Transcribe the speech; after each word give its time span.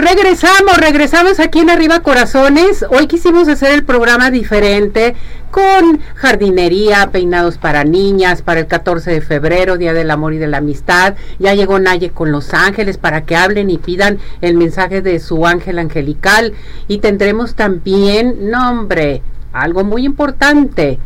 regresamos, 0.00 0.76
regresamos 0.78 1.40
aquí 1.40 1.58
en 1.60 1.70
Arriba 1.70 2.00
Corazones. 2.00 2.84
Hoy 2.88 3.06
quisimos 3.06 3.48
hacer 3.48 3.72
el 3.72 3.84
programa 3.84 4.30
diferente 4.30 5.14
con 5.50 6.00
jardinería, 6.14 7.10
peinados 7.10 7.58
para 7.58 7.84
niñas, 7.84 8.42
para 8.42 8.60
el 8.60 8.66
14 8.66 9.10
de 9.10 9.20
febrero, 9.20 9.76
Día 9.76 9.92
del 9.92 10.10
Amor 10.10 10.34
y 10.34 10.38
de 10.38 10.46
la 10.46 10.58
Amistad. 10.58 11.14
Ya 11.38 11.54
llegó 11.54 11.80
Naye 11.80 12.10
con 12.10 12.30
Los 12.30 12.54
Ángeles 12.54 12.96
para 12.96 13.24
que 13.24 13.34
hablen 13.34 13.70
y 13.70 13.78
pidan 13.78 14.18
el 14.40 14.56
mensaje 14.56 15.02
de 15.02 15.18
su 15.18 15.46
ángel 15.46 15.78
angelical. 15.78 16.52
Y 16.86 16.98
tendremos 16.98 17.54
también, 17.54 18.50
nombre, 18.50 19.22
algo 19.52 19.82
muy 19.84 20.04
importante. 20.04 20.98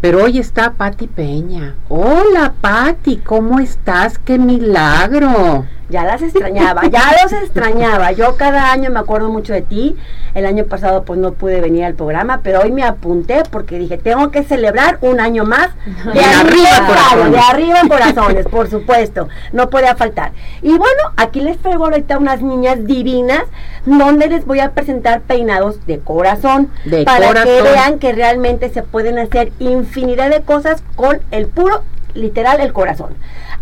Pero 0.00 0.24
hoy 0.24 0.38
está 0.38 0.72
Patti 0.72 1.06
Peña. 1.06 1.74
Hola 1.88 2.54
Patti, 2.60 3.18
¿cómo 3.18 3.60
estás? 3.60 4.18
¡Qué 4.18 4.38
milagro! 4.38 5.66
Ya 5.92 6.04
las 6.04 6.22
extrañaba, 6.22 6.82
ya 6.86 7.02
los 7.22 7.32
extrañaba. 7.32 8.10
Yo 8.12 8.36
cada 8.36 8.72
año 8.72 8.90
me 8.90 8.98
acuerdo 8.98 9.28
mucho 9.28 9.52
de 9.52 9.62
ti. 9.62 9.96
El 10.34 10.46
año 10.46 10.64
pasado 10.64 11.04
pues 11.04 11.20
no 11.20 11.34
pude 11.34 11.60
venir 11.60 11.84
al 11.84 11.94
programa, 11.94 12.40
pero 12.42 12.62
hoy 12.62 12.72
me 12.72 12.82
apunté 12.82 13.42
porque 13.50 13.78
dije, 13.78 13.98
tengo 13.98 14.30
que 14.30 14.42
celebrar 14.42 14.96
un 15.02 15.20
año 15.20 15.44
más 15.44 15.68
de, 16.14 16.24
arriba, 16.24 16.86
corazones. 16.86 17.32
de 17.32 17.38
arriba 17.38 17.80
en 17.80 17.88
corazones, 17.96 18.46
por 18.46 18.68
supuesto. 18.70 19.28
No 19.52 19.68
podía 19.68 19.94
faltar. 19.94 20.32
Y 20.62 20.70
bueno, 20.70 21.02
aquí 21.18 21.40
les 21.40 21.58
traigo 21.58 21.84
ahorita 21.84 22.16
unas 22.16 22.40
niñas 22.40 22.84
divinas 22.86 23.42
donde 23.84 24.28
les 24.28 24.46
voy 24.46 24.60
a 24.60 24.70
presentar 24.70 25.20
peinados 25.20 25.84
de 25.86 25.98
corazón 25.98 26.70
De 26.86 27.04
para 27.04 27.26
corazón. 27.28 27.48
que 27.54 27.62
vean 27.62 27.98
que 27.98 28.12
realmente 28.12 28.70
se 28.70 28.82
pueden 28.82 29.18
hacer 29.18 29.52
infinidad 29.58 30.30
de 30.30 30.40
cosas 30.40 30.82
con 30.96 31.20
el 31.30 31.46
puro 31.46 31.82
literal 32.14 32.60
el 32.60 32.72
corazón. 32.72 33.14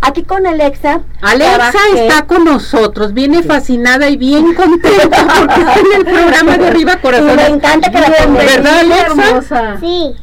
Aquí 0.02 0.22
con 0.22 0.46
Alexa. 0.46 1.00
Alexa 1.20 1.56
trabajé- 1.72 2.06
está 2.08 2.26
con 2.26 2.44
nosotros, 2.44 3.12
viene 3.12 3.42
fascinada 3.42 4.08
y 4.08 4.16
bien 4.16 4.54
contenta 4.54 5.26
porque 5.38 5.60
está 5.60 5.74
en 5.74 5.86
el 5.98 6.04
programa 6.06 6.56
de 6.56 6.66
Arriba 6.68 6.98
Y 7.02 7.22
me 7.36 7.46
encanta 7.46 7.90
que 7.90 8.00
la. 8.00 8.08
¿Verdad, 8.26 8.78
Alexa? 8.78 9.06
hermosa. 9.06 9.76
Sí. 9.80 10.14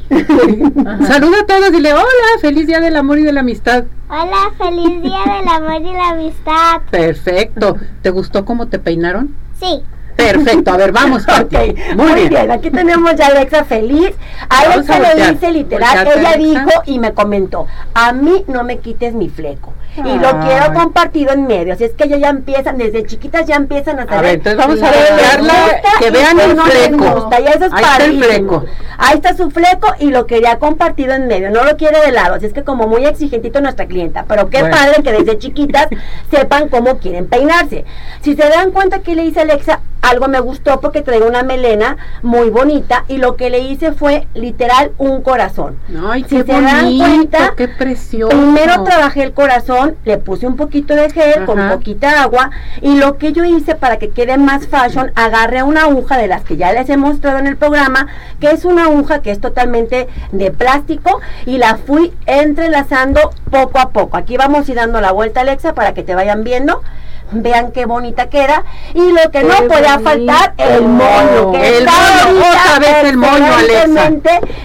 Saluda 1.06 1.40
a 1.42 1.46
todos, 1.46 1.70
dile 1.70 1.92
hola, 1.94 2.04
feliz 2.40 2.66
día 2.66 2.80
del 2.80 2.96
amor 2.96 3.18
y 3.18 3.22
de 3.24 3.32
la 3.32 3.40
amistad. 3.40 3.84
Hola, 4.10 4.50
feliz 4.58 5.02
día 5.02 5.20
del 5.38 5.48
amor 5.48 5.80
y 5.80 5.92
la 5.92 6.08
amistad. 6.10 6.80
Perfecto. 6.90 7.76
¿Te 8.02 8.10
gustó 8.10 8.44
cómo 8.44 8.66
te 8.66 8.78
peinaron? 8.78 9.34
Sí. 9.60 9.82
Perfecto, 10.18 10.72
a 10.72 10.76
ver, 10.76 10.90
vamos, 10.90 11.24
Pati. 11.26 11.56
Ok, 11.56 11.94
Muy, 11.96 12.28
bien. 12.28 12.50
Aquí 12.50 12.70
tenemos 12.70 13.14
ya 13.14 13.26
a 13.26 13.30
Alexa 13.30 13.64
feliz. 13.64 14.10
A 14.48 14.56
a 14.56 14.60
Alexa 14.72 14.98
le 14.98 15.06
voltear. 15.06 15.32
dice 15.32 15.50
literal, 15.52 15.96
Volteate, 16.04 16.20
ella 16.20 16.30
Alexa. 16.30 16.64
dijo 16.64 16.82
y 16.86 16.98
me 16.98 17.14
comentó, 17.14 17.66
a 17.94 18.12
mí 18.12 18.44
no 18.48 18.64
me 18.64 18.78
quites 18.78 19.14
mi 19.14 19.28
fleco. 19.28 19.72
Y 19.96 20.16
lo 20.18 20.38
quiero 20.40 20.72
compartido 20.74 21.32
en 21.32 21.46
medio. 21.48 21.72
Así 21.72 21.82
es 21.84 21.92
que 21.92 22.04
ellas 22.04 22.20
ya 22.20 22.28
empiezan, 22.28 22.78
desde 22.78 23.04
chiquitas 23.04 23.46
ya 23.46 23.56
empiezan 23.56 23.98
a 23.98 24.06
saber. 24.06 24.22
ver, 24.22 24.34
entonces 24.34 24.56
vamos 24.56 24.80
a 24.82 24.86
gusta 24.86 25.98
que 25.98 26.10
vean 26.10 26.38
el 26.40 26.56
no 26.56 26.64
fleco. 26.64 27.20
gusta, 27.20 27.38
eso 27.38 27.64
es 27.64 27.72
Ahí 27.72 27.82
está 27.84 28.04
el 28.04 28.22
fleco. 28.22 28.64
Ahí 28.98 29.14
está 29.16 29.36
su 29.36 29.50
fleco 29.50 29.88
y 29.98 30.10
lo 30.10 30.26
quería 30.26 30.58
compartido 30.58 31.14
en 31.14 31.26
medio. 31.26 31.50
No 31.50 31.64
lo 31.64 31.76
quiere 31.76 32.00
de 32.00 32.12
lado. 32.12 32.34
Así 32.34 32.46
es 32.46 32.52
que 32.52 32.62
como 32.64 32.86
muy 32.86 33.06
exigentito 33.06 33.60
nuestra 33.60 33.86
clienta. 33.86 34.24
Pero 34.28 34.50
qué 34.50 34.60
Bueno. 34.60 34.76
padre 34.76 35.02
que 35.02 35.12
desde 35.12 35.38
chiquitas 35.38 35.88
sepan 36.30 36.68
cómo 36.68 36.98
quieren 36.98 37.26
peinarse. 37.26 37.84
Si 38.22 38.36
se 38.36 38.48
dan 38.48 38.70
cuenta 38.70 39.00
que 39.00 39.14
le 39.16 39.24
hice 39.24 39.40
a 39.40 39.42
Alexa, 39.42 39.80
algo 40.02 40.28
me 40.28 40.40
gustó 40.40 40.80
porque 40.80 41.02
trae 41.02 41.22
una 41.22 41.42
melena 41.42 41.96
muy 42.22 42.50
bonita 42.50 43.04
y 43.08 43.18
lo 43.18 43.36
que 43.36 43.50
le 43.50 43.60
hice 43.60 43.92
fue 43.92 44.26
literal 44.34 44.92
un 44.98 45.22
corazón. 45.22 45.78
Ay, 46.08 46.24
Si 46.28 46.36
qué 46.36 46.44
se 46.44 46.60
dan 46.60 46.84
bonito, 46.84 47.04
cuenta, 47.04 47.54
qué 47.56 47.68
precioso. 47.68 48.36
Primero 48.36 48.84
trabajé 48.84 49.22
el 49.22 49.32
corazón, 49.32 49.96
le 50.04 50.18
puse 50.18 50.46
un 50.46 50.56
poquito 50.56 50.94
de 50.94 51.10
gel 51.10 51.44
con 51.44 51.68
poquita 51.68 52.22
agua 52.22 52.50
y 52.80 52.96
lo 52.96 53.18
que 53.18 53.32
yo 53.32 53.44
hice 53.44 53.74
para 53.74 53.98
que 53.98 54.10
quede 54.10 54.38
más 54.38 54.66
fashion, 54.68 55.12
agarré 55.14 55.62
una 55.62 55.82
aguja 55.82 56.16
de 56.16 56.28
las 56.28 56.42
que 56.42 56.56
ya 56.56 56.72
les 56.72 56.88
he 56.88 56.96
mostrado 56.96 57.38
en 57.38 57.46
el 57.46 57.56
programa, 57.56 58.06
que 58.40 58.50
es 58.50 58.64
una 58.64 58.84
aguja 58.84 59.20
que 59.20 59.30
es 59.30 59.40
totalmente 59.40 60.08
de 60.32 60.50
plástico 60.50 61.20
y 61.46 61.58
la 61.58 61.76
fui 61.76 62.12
entrelazando 62.26 63.30
poco 63.50 63.78
a 63.78 63.90
poco. 63.90 64.16
Aquí 64.16 64.36
vamos 64.36 64.68
a 64.68 64.70
ir 64.70 64.76
dando 64.76 65.00
la 65.00 65.12
vuelta 65.12 65.40
Alexa 65.40 65.74
para 65.74 65.94
que 65.94 66.02
te 66.02 66.14
vayan 66.14 66.44
viendo. 66.44 66.82
Vean 67.30 67.72
qué 67.72 67.84
bonita 67.86 68.28
queda. 68.28 68.64
Y 68.94 69.12
lo 69.12 69.30
que 69.30 69.42
no 69.44 69.54
Qué 69.56 69.62
podía 69.64 69.98
faltar, 69.98 70.54
el 70.56 70.82
moño. 70.82 71.52
Que 71.52 71.78
El 71.78 71.86
está 71.86 71.92
moño, 72.24 72.40
otra 72.40 72.78
vez 72.78 73.04
el 73.04 73.16
moño, 73.16 73.54
Alexa. 73.58 74.10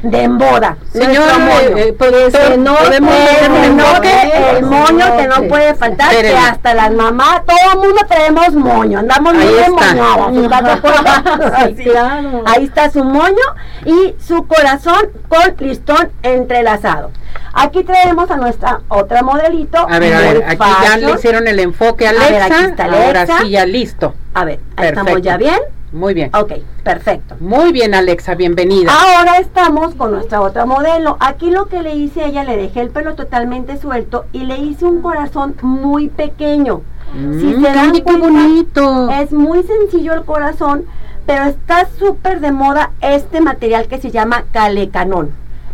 de 0.03 0.27
moda. 0.29 0.77
Señor, 0.91 1.23
Nuestro 1.23 1.39
moño. 1.39 1.77
eh, 1.77 1.95
eh, 1.99 2.57
no 2.57 2.75
podemos 2.75 3.13
El 3.15 3.43
moño, 3.73 3.83
el 4.57 4.63
moño 4.63 5.17
que 5.17 5.27
no 5.27 5.43
puede 5.49 5.73
faltar, 5.75 6.11
que 6.11 6.37
hasta 6.37 6.73
las 6.73 6.91
mamás, 6.91 7.41
todo 7.45 7.71
el 7.73 7.79
mundo 7.79 8.01
tenemos 8.07 8.53
moño, 8.53 8.99
andamos 8.99 9.33
muy 9.33 9.45
moñadas, 9.45 10.35
¿estás 10.35 10.63
de 10.63 10.71
acuerdo? 10.71 11.67
Sí, 11.67 11.83
claro. 11.83 12.43
Ahí 12.45 12.65
está 12.65 12.89
su 12.91 13.03
moño 13.03 13.43
y 13.85 14.15
su 14.23 14.45
corazón 14.47 15.09
con 15.27 15.55
listón 15.59 16.11
entrelazado. 16.21 17.11
Aquí 17.53 17.83
traemos 17.83 18.29
a 18.31 18.37
nuestra 18.37 18.81
otra 18.89 19.21
modelito. 19.23 19.77
A 19.89 19.99
ver, 19.99 20.13
a 20.13 20.19
ver, 20.19 20.43
aquí 20.47 20.63
ya 20.83 20.97
le 20.97 21.11
hicieron 21.11 21.47
el 21.47 21.59
enfoque 21.59 22.07
a 22.07 22.11
A 22.11 22.13
ver, 22.13 22.23
Alexa. 22.41 22.45
aquí 22.55 22.63
está 22.65 22.83
Ahora 22.85 23.21
Alexa. 23.21 23.39
sí, 23.41 23.49
ya 23.51 23.65
listo. 23.65 24.13
A 24.33 24.45
ver, 24.45 24.59
estamos 24.81 25.21
ya 25.21 25.37
bien. 25.37 25.59
Muy 25.91 26.15
bien. 26.15 26.31
Ok, 26.35 26.53
perfecto. 26.83 27.35
Muy 27.39 27.71
bien, 27.71 27.93
Alexa, 27.93 28.33
bienvenida. 28.33 28.91
Ahora 28.91 29.37
estamos 29.37 29.93
con 29.93 30.09
nuestra 30.11 30.41
otra 30.41 30.65
modelo. 30.65 31.17
Aquí 31.19 31.51
lo 31.51 31.67
que 31.67 31.83
le 31.83 31.95
hice 31.95 32.23
a 32.23 32.25
ella, 32.25 32.43
le 32.43 32.57
dejé 32.57 32.81
el 32.81 32.89
pelo 32.89 33.13
totalmente 33.13 33.77
suelto 33.77 34.25
y 34.33 34.39
le 34.45 34.57
hice 34.57 34.85
un 34.85 35.03
corazón 35.03 35.55
muy 35.61 36.07
pequeño. 36.09 36.81
si 37.13 37.19
Mm, 37.19 37.63
se 37.63 37.71
dan 37.73 37.91
oye, 37.91 37.99
qué 37.99 38.03
cuenta, 38.03 38.27
bonito. 38.27 39.09
Es 39.11 39.31
muy 39.31 39.61
sencillo 39.61 40.13
el 40.15 40.23
corazón, 40.23 40.85
pero 41.27 41.43
está 41.45 41.87
súper 41.99 42.39
de 42.39 42.51
moda 42.51 42.89
este 43.01 43.39
material 43.39 43.87
que 43.87 43.99
se 43.99 44.09
llama 44.09 44.45
calecanón. 44.51 45.29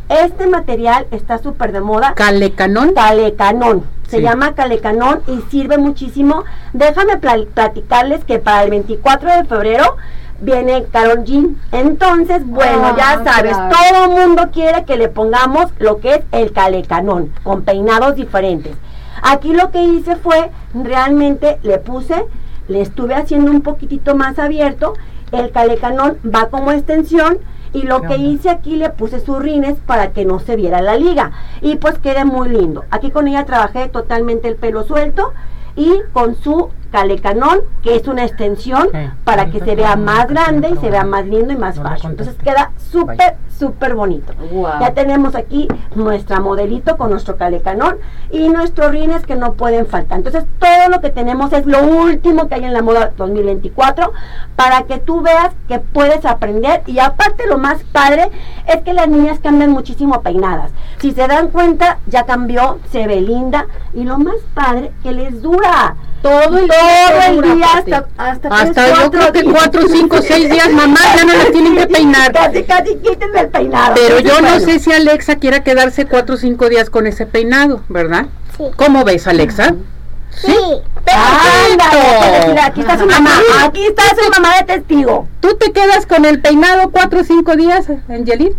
Este 0.09 0.47
material 0.47 1.06
está 1.12 1.38
súper 1.38 1.72
de 1.72 1.81
moda. 1.81 2.14
Calecanón. 2.16 2.94
Calecanón. 2.94 3.84
Se 4.08 4.18
Sí. 4.18 4.24
llama 4.24 4.56
calecanón 4.56 5.22
y 5.28 5.40
sirve 5.52 5.78
muchísimo. 5.78 6.44
Déjame 6.74 7.18
pla- 7.18 7.46
platicarles 7.53 8.24
que 8.25 8.40
para 8.40 8.64
el 8.64 8.72
24 8.72 9.31
de 9.31 9.44
febrero 9.46 9.98
viene 10.42 10.86
Carol 10.92 11.24
G. 11.25 11.56
Entonces, 11.72 12.44
bueno, 12.48 12.88
Ah, 12.88 12.96
ya 12.98 13.24
sabes, 13.24 13.56
claro. 13.56 13.75
todo 13.75 14.03
el 14.06 14.09
mundo 14.28 14.50
quiere 14.52 14.84
que 14.86 14.98
le 14.98 15.09
pongamos 15.09 15.68
lo 15.78 16.00
que 16.00 16.16
es 16.16 16.22
el 16.31 16.52
calecanón, 16.53 17.31
con 17.44 17.62
peinados 17.62 18.16
diferentes. 18.16 18.75
Aquí 19.22 19.53
lo 19.53 19.69
que 19.69 19.84
hice 19.84 20.16
fue, 20.16 20.50
realmente 20.74 21.59
le 21.62 21.78
puse, 21.78 22.25
le 22.68 22.81
estuve 22.81 23.14
haciendo 23.14 23.52
un 23.52 23.62
poquitito 23.62 24.16
más 24.16 24.40
abierto, 24.40 24.94
el 25.31 25.52
calecanón 25.52 26.18
va 26.25 26.48
como 26.50 26.72
extensión 26.72 27.38
y 27.74 27.84
lo 27.84 28.02
¿Qué 28.02 28.07
que 28.07 28.13
onda? 28.16 28.28
hice 28.28 28.50
aquí 28.50 28.75
le 28.75 28.90
puse 28.90 29.19
sus 29.19 29.40
rines 29.40 29.78
para 29.85 30.12
que 30.12 30.25
no 30.25 30.40
se 30.40 30.56
viera 30.56 30.81
la 30.81 30.96
liga 30.96 31.31
y 31.62 31.75
pues 31.75 31.97
quede 32.00 32.25
muy 32.25 32.50
lindo. 32.50 32.84
Aquí 32.91 33.12
con 33.12 33.28
ella 33.28 33.46
trabajé 33.46 33.88
totalmente 33.90 34.47
el 34.47 34.56
pelo 34.56 34.84
suelto 34.84 35.34
y 35.75 36.02
con 36.13 36.35
su 36.35 36.69
calecanón, 36.91 37.59
que 37.84 37.96
es 37.96 38.07
una 38.07 38.25
extensión 38.25 38.90
para 39.24 39.52
que 39.52 39.59
se 39.59 39.75
vea 39.75 39.96
más 39.96 40.28
grande 40.28 40.69
y 40.69 40.78
se 40.78 40.90
vea 40.90 41.03
más 41.06 41.25
lindo 41.25 41.53
y 41.53 41.57
más 41.57 41.78
No 41.78 41.84
fashion. 41.84 42.12
Entonces 42.13 42.35
queda 42.44 42.72
súper, 42.91 43.35
súper 43.59 43.94
bonito. 43.94 44.34
Ya 44.80 44.94
tenemos 44.94 45.36
aquí 45.36 45.68
nuestra 45.94 46.40
modelito 46.40 46.97
con 46.97 47.12
nuestro 47.12 47.36
calecanón 47.36 47.97
y 48.31 48.47
nuestros 48.47 48.92
rines 48.92 49.25
que 49.25 49.36
no 49.36 49.53
pueden 49.53 49.86
faltar. 49.86 50.20
Entonces 50.20 50.46
todo 50.59 50.90
lo 50.90 51.02
que 51.02 51.09
tenemos 51.09 51.52
es 51.52 51.66
lo 51.66 51.84
último 51.84 52.48
que 52.48 52.56
hay 52.56 52.64
en 52.64 52.74
la 52.74 52.81
moda 52.81 53.12
2024 53.18 54.14
para 54.56 54.84
que 54.84 54.98
tú 54.98 55.22
veas 55.22 55.52
que 55.68 55.80
puedes 55.80 56.25
aprender 56.25 56.84
y 56.86 57.00
aparte 57.00 57.48
lo 57.48 57.58
más 57.58 57.84
padre 57.84 58.31
es 58.66 58.81
que 58.84 58.94
las 58.94 59.09
niñas 59.09 59.40
cambian 59.40 59.72
muchísimo 59.72 60.22
peinadas. 60.22 60.72
Si 61.00 61.12
se 61.12 61.28
dan 61.28 61.50
cuenta 61.50 62.00
ya 62.08 62.24
cambió, 62.25 62.80
se 62.92 63.08
ve 63.08 63.19
linda 63.19 63.68
y 63.94 64.03
lo 64.03 64.18
más 64.18 64.38
padre 64.53 64.92
que 65.03 65.12
les 65.12 65.42
dura. 65.42 65.96
Todo 66.22 66.57
el 66.57 66.66
día 66.66 66.75
Todo 67.09 67.47
el 67.47 67.57
día 67.57 67.66
hasta, 67.74 68.07
hasta, 68.18 68.50
Hasta 68.50 68.74
tres, 68.74 68.88
yo 68.88 68.96
cuatro 68.96 69.19
creo 69.19 69.34
que 69.34 69.44
cuatro, 69.44 69.81
cinco, 69.88 70.21
seis 70.21 70.50
días, 70.50 70.69
mamá, 70.71 71.00
ya 71.16 71.24
no 71.24 71.33
las 71.33 71.51
tienen 71.51 71.75
que 71.75 71.88
peinar. 71.88 72.31
Casi, 72.33 72.63
casi 72.63 72.95
quítenme 72.98 73.42
el 73.42 73.48
peinado. 73.48 73.95
Pero 73.95 74.19
yo 74.19 74.42
no 74.42 74.60
sé 74.60 74.80
si 74.80 74.92
Alexa 74.92 75.38
quiera 75.38 75.63
quedarse 75.63 76.06
cuatro 76.06 76.36
o 76.36 76.38
cinco 76.38 76.69
días 76.69 76.89
con 76.89 77.07
ese 77.07 77.25
peinado, 77.25 77.81
¿verdad? 77.89 78.25
Sí. 78.57 78.63
¿Cómo 78.75 79.04
ves, 79.04 79.27
Alexa? 79.27 79.75
Sí. 80.31 80.56
Ándale, 81.12 82.45
pues, 82.45 82.65
aquí 82.65 82.81
está 82.81 82.98
su 82.98 83.06
mamá, 83.06 83.31
aquí 83.63 83.86
está 83.86 84.04
su 84.10 84.30
mamá 84.30 84.57
de 84.57 84.63
testigo. 84.63 85.27
¿Tú 85.39 85.56
te 85.56 85.72
quedas 85.72 86.06
con 86.06 86.25
el 86.25 86.39
peinado 86.39 86.92
cuatro 86.92 87.22
o 87.22 87.24
cinco 87.24 87.56
días, 87.56 87.88
Angelit? 88.07 88.54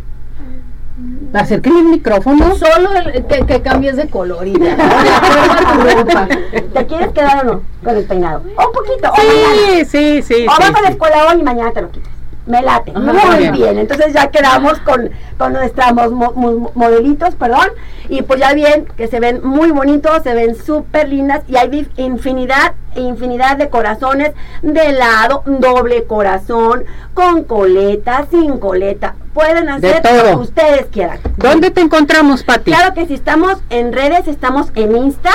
Acérquenle 1.32 1.78
el 1.80 1.86
micrófono. 1.86 2.54
Solo 2.56 2.90
el- 2.94 3.24
que, 3.26 3.46
que 3.46 3.62
cambies 3.62 3.96
de 3.96 4.08
color 4.08 4.46
y 4.46 4.52
ya. 4.58 4.76
¿Te 6.74 6.86
quieres 6.86 7.12
quedar 7.12 7.46
o 7.46 7.52
no 7.52 7.62
con 7.84 7.96
el 7.96 8.04
peinado? 8.04 8.40
Un 8.40 8.72
poquito, 8.72 9.10
o. 9.12 9.16
Sí, 9.16 9.84
sí, 9.84 10.22
sí. 10.22 10.34
O 10.48 10.52
sí, 10.54 10.58
vas 10.58 10.74
a 10.74 10.80
la 10.82 10.86
sí. 10.88 10.92
escuela 10.92 11.26
hoy 11.28 11.40
y 11.40 11.42
mañana 11.42 11.72
te 11.72 11.82
lo 11.82 11.90
quitas. 11.90 12.10
Me 12.46 12.62
late. 12.62 12.92
Ajá, 12.94 13.12
Muy 13.12 13.36
bien. 13.38 13.52
bien. 13.52 13.78
Entonces 13.78 14.12
ya 14.12 14.28
quedamos 14.30 14.80
con, 14.80 15.10
con 15.38 15.52
nuestros 15.52 15.92
mo- 16.12 16.32
mo- 16.34 16.72
modelitos, 16.74 17.34
perdón. 17.36 17.68
Y 18.08 18.22
pues 18.22 18.40
ya 18.40 18.52
bien 18.54 18.86
que 18.96 19.06
se 19.06 19.20
ven 19.20 19.40
muy 19.44 19.70
bonitos, 19.70 20.22
se 20.24 20.34
ven 20.34 20.56
súper 20.56 21.08
lindas. 21.10 21.42
Y 21.46 21.56
hay 21.56 21.86
infinidad, 21.96 22.72
infinidad 22.96 23.56
de 23.56 23.69
corazones 23.69 24.32
de 24.62 24.81
helado, 24.87 25.42
doble 25.46 26.04
corazón, 26.04 26.84
con 27.14 27.44
coleta, 27.44 28.26
sin 28.31 28.58
coleta. 28.58 29.14
Pueden 29.32 29.69
hacer 29.69 30.02
lo 30.04 30.25
que 30.25 30.34
ustedes 30.37 30.87
quieran. 30.87 31.20
¿Dónde 31.37 31.70
te 31.70 31.81
encontramos, 31.81 32.42
Pati? 32.42 32.70
Claro 32.72 32.94
que 32.94 33.06
si 33.06 33.14
estamos 33.14 33.58
en 33.70 33.92
redes, 33.92 34.26
estamos 34.26 34.72
en 34.75 34.96
Insta, 34.96 35.31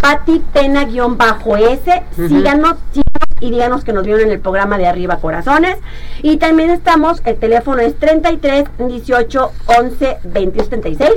Pati 0.00 0.42
Pena-S, 0.52 2.02
Ujú. 2.16 2.28
síganos, 2.28 2.76
síganos 2.92 3.27
y 3.40 3.50
díganos 3.50 3.84
que 3.84 3.92
nos 3.92 4.04
vieron 4.04 4.22
en 4.22 4.30
el 4.30 4.40
programa 4.40 4.78
de 4.78 4.86
Arriba 4.86 5.18
Corazones. 5.18 5.76
Y 6.22 6.38
también 6.38 6.70
estamos, 6.70 7.22
el 7.24 7.36
teléfono 7.36 7.80
es 7.80 7.96
33 7.98 8.64
18 8.78 9.52
11 9.66 10.18
22 10.24 10.66
76. 10.66 11.10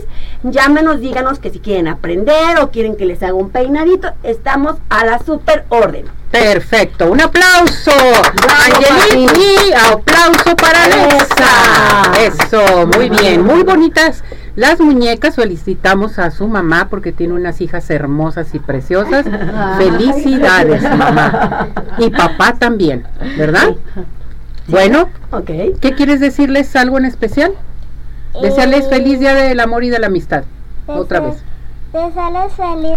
Llámenos, 0.43 0.99
díganos 0.99 1.39
que 1.39 1.49
si 1.49 1.59
quieren 1.59 1.87
aprender 1.87 2.59
o 2.59 2.71
quieren 2.71 2.95
que 2.95 3.05
les 3.05 3.21
haga 3.23 3.33
un 3.33 3.49
peinadito, 3.49 4.11
estamos 4.23 4.75
a 4.89 5.05
la 5.05 5.19
super 5.19 5.65
orden. 5.69 6.05
Perfecto, 6.31 7.11
un 7.11 7.21
aplauso. 7.21 7.91
Y 9.37 9.73
aplauso 9.73 10.55
para 10.55 10.85
Alexa. 10.85 12.11
Eso, 12.19 12.87
muy 12.87 13.09
bien, 13.09 13.43
muy 13.43 13.63
bonitas 13.63 14.23
las 14.55 14.79
muñecas. 14.79 15.35
Felicitamos 15.35 16.19
a 16.19 16.31
su 16.31 16.47
mamá 16.47 16.87
porque 16.89 17.11
tiene 17.11 17.33
unas 17.33 17.61
hijas 17.61 17.89
hermosas 17.89 18.53
y 18.53 18.59
preciosas. 18.59 19.25
Felicidades, 19.77 20.83
mamá. 20.83 21.69
Y 21.97 22.09
papá 22.09 22.55
también, 22.59 23.05
¿verdad? 23.37 23.75
Bueno. 24.67 25.09
¿qué 25.45 25.93
quieres 25.95 26.19
decirles 26.19 26.75
algo 26.75 26.97
en 26.97 27.05
especial? 27.05 27.53
Desearles 28.41 28.85
Eh, 28.85 28.89
feliz 28.89 29.19
día 29.19 29.33
del 29.33 29.59
amor 29.59 29.83
y 29.83 29.89
de 29.89 29.99
la 29.99 30.07
amistad. 30.07 30.43
Otra 30.87 31.19
vez. 31.19 31.43
Desearles 31.91 32.53
feliz 32.53 32.95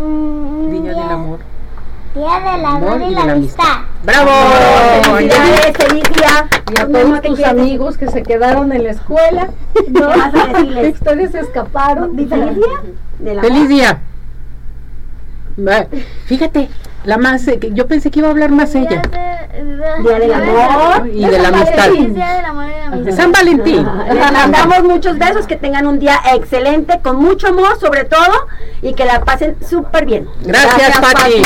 mm, 0.00 0.70
Día 0.70 0.90
del 0.90 1.10
amor. 1.10 1.53
Día 2.14 2.38
del 2.38 2.64
amor 2.64 3.02
y 3.02 3.10
la 3.10 3.22
amistad. 3.22 3.78
¡Bravo! 4.04 4.30
Angelique. 4.30 5.34
Felicidades, 5.34 5.76
feliz 5.76 6.02
día. 6.14 6.48
Y 6.70 6.80
a 6.80 6.86
todos 6.86 7.20
¿qué 7.20 7.28
tus 7.28 7.36
quieres 7.38 7.60
amigos 7.60 7.98
que 7.98 8.08
se 8.08 8.22
quedaron 8.22 8.72
en 8.72 8.84
la 8.84 8.90
escuela, 8.90 9.48
¿no? 9.88 10.00
¿Qué 10.12 10.18
vas 10.18 10.34
a 10.34 10.46
decirles? 10.46 10.94
Ustedes 10.94 11.34
escaparon. 11.34 12.16
¿Di 12.16 12.26
feliz 12.26 12.54
día? 12.54 12.82
Del 13.18 13.38
amor. 13.40 13.50
Feliz 13.50 13.68
día. 13.68 14.00
Fíjate, 16.26 16.68
la 17.04 17.18
más, 17.18 17.46
eh, 17.48 17.58
que 17.58 17.72
yo 17.72 17.86
pensé 17.86 18.10
que 18.10 18.20
iba 18.20 18.28
a 18.28 18.30
hablar 18.30 18.50
más 18.50 18.74
ella. 18.74 19.02
Día 20.02 20.18
del 20.18 20.34
amor. 20.34 21.08
Y 21.08 21.24
de 21.24 21.38
la 21.38 21.48
amistad. 21.48 21.84
Feliz 21.84 22.14
Día 22.14 22.34
del 22.34 22.44
amor 22.44 22.64
y 22.64 22.70
la 22.70 22.90
De 22.90 22.96
amistad. 22.96 23.16
San 23.16 23.32
Valentín. 23.32 23.88
Les 24.08 24.32
mandamos 24.32 24.84
muchos 24.84 25.18
besos, 25.18 25.46
que 25.46 25.56
tengan 25.56 25.86
un 25.86 25.98
día 25.98 26.20
excelente, 26.32 27.00
con 27.02 27.16
mucho 27.16 27.48
amor 27.48 27.78
sobre 27.80 28.04
todo, 28.04 28.46
y 28.82 28.94
que 28.94 29.04
la 29.04 29.20
pasen 29.24 29.56
súper 29.68 30.06
bien. 30.06 30.28
Gracias, 30.42 30.98
Pati. 31.00 31.42